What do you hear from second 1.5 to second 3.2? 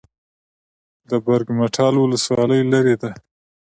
مټال ولسوالۍ لیرې ده